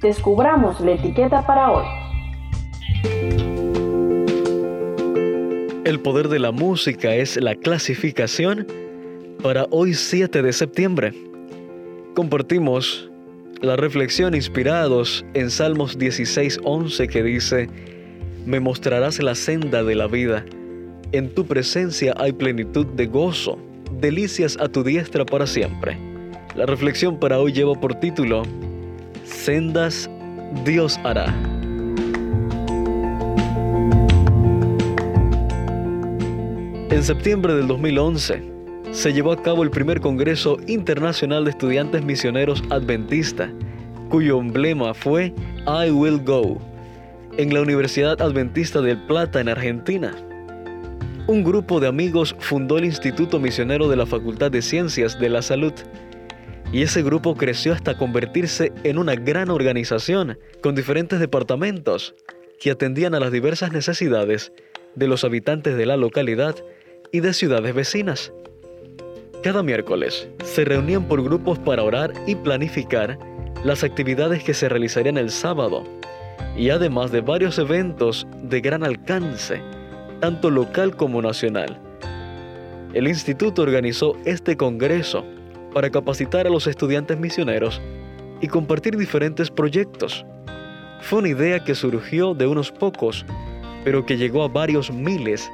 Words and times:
descubramos 0.00 0.80
la 0.80 0.92
etiqueta 0.92 1.46
para 1.46 1.70
hoy. 1.70 1.84
El 5.84 6.00
poder 6.00 6.28
de 6.28 6.38
la 6.38 6.50
música 6.50 7.14
es 7.14 7.36
la 7.36 7.54
clasificación 7.54 8.66
para 9.42 9.66
hoy 9.70 9.94
7 9.94 10.42
de 10.42 10.52
septiembre. 10.52 11.12
Compartimos 12.14 13.10
la 13.60 13.76
reflexión 13.76 14.34
inspirados 14.34 15.24
en 15.34 15.50
Salmos 15.50 15.98
16:11 15.98 17.08
que 17.08 17.22
dice, 17.22 17.68
Me 18.46 18.60
mostrarás 18.60 19.22
la 19.22 19.34
senda 19.34 19.82
de 19.82 19.94
la 19.94 20.06
vida, 20.06 20.44
en 21.12 21.32
tu 21.32 21.46
presencia 21.46 22.12
hay 22.16 22.32
plenitud 22.32 22.86
de 22.86 23.06
gozo, 23.06 23.56
delicias 24.00 24.56
a 24.58 24.68
tu 24.68 24.82
diestra 24.82 25.24
para 25.24 25.46
siempre. 25.46 25.96
La 26.56 26.66
reflexión 26.66 27.20
para 27.20 27.38
hoy 27.38 27.52
lleva 27.52 27.74
por 27.74 27.94
título, 27.94 28.42
Sendas 29.24 30.08
Dios 30.64 31.00
hará. 31.02 31.34
En 36.90 37.02
septiembre 37.02 37.54
del 37.54 37.66
2011 37.66 38.42
se 38.92 39.12
llevó 39.12 39.32
a 39.32 39.42
cabo 39.42 39.62
el 39.62 39.70
primer 39.70 40.00
Congreso 40.00 40.58
Internacional 40.68 41.44
de 41.44 41.50
Estudiantes 41.50 42.04
Misioneros 42.04 42.62
Adventista, 42.70 43.50
cuyo 44.10 44.38
emblema 44.38 44.94
fue 44.94 45.34
I 45.66 45.90
Will 45.90 46.22
Go, 46.22 46.58
en 47.36 47.52
la 47.52 47.62
Universidad 47.62 48.20
Adventista 48.22 48.80
del 48.80 48.98
Plata 49.06 49.40
en 49.40 49.48
Argentina. 49.48 50.14
Un 51.26 51.42
grupo 51.42 51.80
de 51.80 51.88
amigos 51.88 52.36
fundó 52.38 52.78
el 52.78 52.84
Instituto 52.84 53.40
Misionero 53.40 53.88
de 53.88 53.96
la 53.96 54.06
Facultad 54.06 54.50
de 54.50 54.62
Ciencias 54.62 55.18
de 55.18 55.30
la 55.30 55.42
Salud 55.42 55.72
y 56.72 56.82
ese 56.82 57.02
grupo 57.02 57.36
creció 57.36 57.72
hasta 57.72 57.96
convertirse 57.96 58.72
en 58.82 58.98
una 58.98 59.14
gran 59.14 59.50
organización 59.50 60.38
con 60.60 60.74
diferentes 60.74 61.20
departamentos 61.20 62.14
que 62.60 62.70
atendían 62.70 63.14
a 63.14 63.20
las 63.20 63.32
diversas 63.32 63.72
necesidades 63.72 64.52
de 64.94 65.08
los 65.08 65.24
habitantes 65.24 65.76
de 65.76 65.86
la 65.86 65.96
localidad 65.96 66.56
y 67.12 67.20
de 67.20 67.32
ciudades 67.32 67.74
vecinas. 67.74 68.32
Cada 69.42 69.62
miércoles 69.62 70.28
se 70.42 70.64
reunían 70.64 71.06
por 71.06 71.22
grupos 71.22 71.58
para 71.58 71.82
orar 71.82 72.12
y 72.26 72.34
planificar 72.34 73.18
las 73.62 73.84
actividades 73.84 74.42
que 74.42 74.54
se 74.54 74.68
realizarían 74.68 75.18
el 75.18 75.30
sábado, 75.30 75.84
y 76.56 76.70
además 76.70 77.12
de 77.12 77.20
varios 77.20 77.58
eventos 77.58 78.26
de 78.42 78.60
gran 78.60 78.84
alcance, 78.84 79.60
tanto 80.20 80.50
local 80.50 80.96
como 80.96 81.20
nacional. 81.20 81.78
El 82.92 83.08
instituto 83.08 83.62
organizó 83.62 84.16
este 84.24 84.56
congreso 84.56 85.24
para 85.74 85.90
capacitar 85.90 86.46
a 86.46 86.50
los 86.50 86.66
estudiantes 86.66 87.18
misioneros 87.18 87.82
y 88.40 88.48
compartir 88.48 88.96
diferentes 88.96 89.50
proyectos. 89.50 90.24
Fue 91.02 91.18
una 91.18 91.28
idea 91.28 91.62
que 91.62 91.74
surgió 91.74 92.32
de 92.32 92.46
unos 92.46 92.70
pocos, 92.72 93.26
pero 93.84 94.06
que 94.06 94.16
llegó 94.16 94.44
a 94.44 94.48
varios 94.48 94.90
miles 94.90 95.50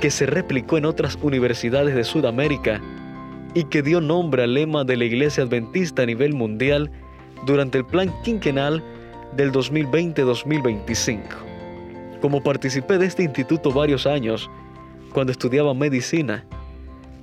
que 0.00 0.10
se 0.10 0.24
replicó 0.26 0.78
en 0.78 0.86
otras 0.86 1.18
universidades 1.20 1.94
de 1.94 2.04
Sudamérica 2.04 2.80
y 3.54 3.64
que 3.64 3.82
dio 3.82 4.00
nombre 4.00 4.44
al 4.44 4.54
lema 4.54 4.84
de 4.84 4.96
la 4.96 5.04
Iglesia 5.04 5.42
Adventista 5.42 6.02
a 6.02 6.06
nivel 6.06 6.32
mundial 6.32 6.90
durante 7.46 7.78
el 7.78 7.86
plan 7.86 8.12
quinquenal 8.22 8.82
del 9.36 9.52
2020-2025. 9.52 11.20
Como 12.20 12.42
participé 12.42 12.98
de 12.98 13.06
este 13.06 13.24
instituto 13.24 13.72
varios 13.72 14.06
años, 14.06 14.50
cuando 15.12 15.32
estudiaba 15.32 15.74
medicina, 15.74 16.44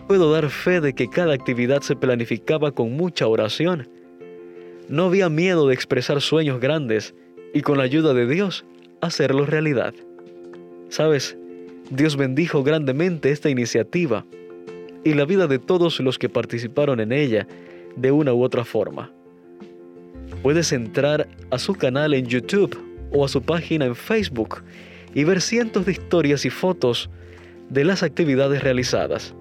puedo 0.07 0.31
dar 0.31 0.49
fe 0.49 0.81
de 0.81 0.93
que 0.93 1.09
cada 1.09 1.33
actividad 1.33 1.81
se 1.81 1.95
planificaba 1.95 2.71
con 2.71 2.93
mucha 2.93 3.27
oración. 3.27 3.89
No 4.89 5.05
había 5.05 5.29
miedo 5.29 5.67
de 5.67 5.73
expresar 5.73 6.21
sueños 6.21 6.59
grandes 6.59 7.15
y 7.53 7.61
con 7.61 7.77
la 7.77 7.83
ayuda 7.83 8.13
de 8.13 8.27
Dios 8.27 8.65
hacerlos 9.01 9.49
realidad. 9.49 9.93
Sabes, 10.89 11.37
Dios 11.89 12.15
bendijo 12.15 12.63
grandemente 12.63 13.31
esta 13.31 13.49
iniciativa 13.49 14.25
y 15.03 15.13
la 15.13 15.25
vida 15.25 15.47
de 15.47 15.59
todos 15.59 15.99
los 15.99 16.17
que 16.17 16.29
participaron 16.29 16.99
en 16.99 17.11
ella 17.11 17.47
de 17.95 18.11
una 18.11 18.33
u 18.33 18.43
otra 18.43 18.63
forma. 18.63 19.11
Puedes 20.41 20.71
entrar 20.71 21.27
a 21.51 21.59
su 21.59 21.75
canal 21.75 22.13
en 22.13 22.25
YouTube 22.25 22.77
o 23.11 23.25
a 23.25 23.27
su 23.27 23.41
página 23.41 23.85
en 23.85 23.95
Facebook 23.95 24.63
y 25.13 25.23
ver 25.23 25.41
cientos 25.41 25.85
de 25.85 25.91
historias 25.93 26.45
y 26.45 26.49
fotos 26.49 27.09
de 27.69 27.83
las 27.83 28.03
actividades 28.03 28.63
realizadas, 28.63 29.35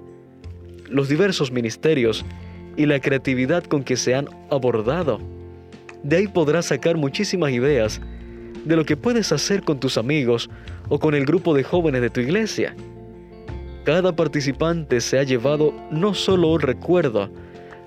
los 0.92 1.08
diversos 1.08 1.50
ministerios 1.50 2.24
y 2.76 2.86
la 2.86 3.00
creatividad 3.00 3.64
con 3.64 3.82
que 3.82 3.96
se 3.96 4.14
han 4.14 4.28
abordado. 4.50 5.20
De 6.02 6.16
ahí 6.16 6.28
podrás 6.28 6.66
sacar 6.66 6.96
muchísimas 6.96 7.52
ideas 7.52 8.00
de 8.64 8.76
lo 8.76 8.84
que 8.84 8.96
puedes 8.96 9.32
hacer 9.32 9.62
con 9.62 9.80
tus 9.80 9.98
amigos 9.98 10.50
o 10.88 10.98
con 10.98 11.14
el 11.14 11.24
grupo 11.24 11.54
de 11.54 11.64
jóvenes 11.64 12.00
de 12.00 12.10
tu 12.10 12.20
iglesia. 12.20 12.74
Cada 13.84 14.14
participante 14.14 15.00
se 15.00 15.18
ha 15.18 15.22
llevado 15.22 15.74
no 15.90 16.14
solo 16.14 16.48
un 16.48 16.60
recuerdo 16.60 17.30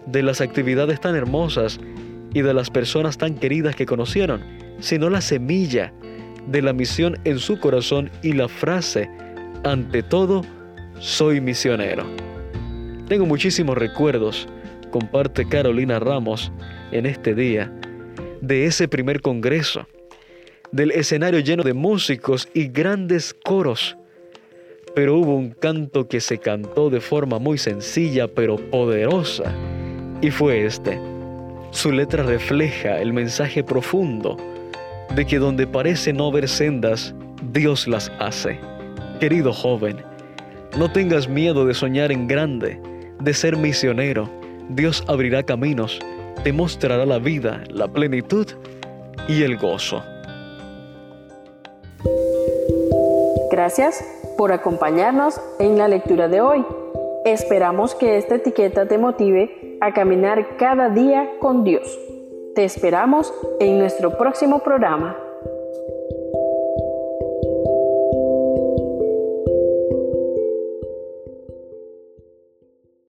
de 0.05 0.23
las 0.23 0.41
actividades 0.41 0.99
tan 0.99 1.15
hermosas 1.15 1.79
y 2.33 2.41
de 2.41 2.53
las 2.53 2.69
personas 2.69 3.17
tan 3.17 3.35
queridas 3.35 3.75
que 3.75 3.85
conocieron, 3.85 4.41
sino 4.79 5.09
la 5.09 5.21
semilla 5.21 5.93
de 6.47 6.61
la 6.61 6.73
misión 6.73 7.17
en 7.23 7.39
su 7.39 7.59
corazón 7.59 8.11
y 8.21 8.33
la 8.33 8.49
frase, 8.49 9.09
ante 9.63 10.03
todo, 10.03 10.43
soy 10.99 11.39
misionero. 11.41 12.24
Tengo 13.07 13.27
muchísimos 13.27 13.77
recuerdos, 13.77 14.47
comparte 14.89 15.47
Carolina 15.47 15.99
Ramos 15.99 16.51
en 16.91 17.05
este 17.05 17.35
día, 17.35 17.71
de 18.41 18.65
ese 18.65 18.87
primer 18.87 19.21
congreso 19.21 19.87
del 20.71 20.91
escenario 20.91 21.39
lleno 21.39 21.63
de 21.63 21.73
músicos 21.73 22.49
y 22.53 22.67
grandes 22.67 23.33
coros. 23.33 23.95
Pero 24.95 25.17
hubo 25.17 25.35
un 25.35 25.51
canto 25.51 26.07
que 26.07 26.19
se 26.19 26.37
cantó 26.39 26.89
de 26.89 26.99
forma 26.99 27.39
muy 27.39 27.57
sencilla 27.57 28.27
pero 28.27 28.57
poderosa, 28.57 29.53
y 30.21 30.31
fue 30.31 30.65
este. 30.65 30.99
Su 31.71 31.91
letra 31.91 32.23
refleja 32.23 32.99
el 32.99 33.13
mensaje 33.13 33.63
profundo 33.63 34.35
de 35.15 35.25
que 35.25 35.37
donde 35.37 35.67
parece 35.67 36.11
no 36.11 36.27
haber 36.27 36.49
sendas, 36.49 37.13
Dios 37.51 37.87
las 37.87 38.11
hace. 38.19 38.59
Querido 39.19 39.53
joven, 39.53 39.97
no 40.77 40.91
tengas 40.91 41.29
miedo 41.29 41.65
de 41.65 41.73
soñar 41.73 42.11
en 42.11 42.27
grande, 42.27 42.81
de 43.19 43.33
ser 43.33 43.57
misionero. 43.57 44.29
Dios 44.69 45.03
abrirá 45.07 45.43
caminos, 45.43 45.99
te 46.43 46.51
mostrará 46.53 47.05
la 47.05 47.19
vida, 47.19 47.63
la 47.69 47.87
plenitud 47.87 48.47
y 49.27 49.43
el 49.43 49.57
gozo. 49.57 50.03
Gracias 53.51 54.03
por 54.37 54.51
acompañarnos 54.51 55.39
en 55.59 55.77
la 55.77 55.87
lectura 55.87 56.27
de 56.27 56.41
hoy. 56.41 56.65
Esperamos 57.25 57.95
que 57.95 58.17
esta 58.17 58.35
etiqueta 58.35 58.87
te 58.87 58.97
motive 58.97 59.77
a 59.81 59.93
caminar 59.93 60.57
cada 60.57 60.89
día 60.89 61.29
con 61.39 61.63
Dios. 61.63 61.99
Te 62.53 62.63
esperamos 62.63 63.33
en 63.59 63.79
nuestro 63.79 64.17
próximo 64.17 64.59
programa. 64.59 65.17